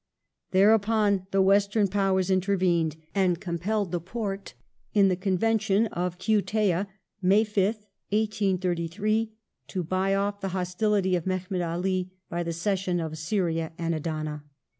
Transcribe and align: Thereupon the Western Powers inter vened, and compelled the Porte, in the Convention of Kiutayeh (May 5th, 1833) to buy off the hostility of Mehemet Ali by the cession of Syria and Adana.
Thereupon 0.49 1.27
the 1.29 1.43
Western 1.43 1.87
Powers 1.87 2.31
inter 2.31 2.57
vened, 2.57 2.95
and 3.13 3.39
compelled 3.39 3.91
the 3.91 3.99
Porte, 3.99 4.55
in 4.95 5.09
the 5.09 5.15
Convention 5.15 5.85
of 5.89 6.17
Kiutayeh 6.17 6.87
(May 7.21 7.45
5th, 7.45 7.85
1833) 8.09 9.31
to 9.67 9.83
buy 9.83 10.15
off 10.15 10.41
the 10.41 10.47
hostility 10.57 11.15
of 11.15 11.25
Mehemet 11.27 11.61
Ali 11.61 12.09
by 12.29 12.41
the 12.41 12.51
cession 12.51 12.99
of 12.99 13.15
Syria 13.19 13.73
and 13.77 13.93
Adana. 13.93 14.43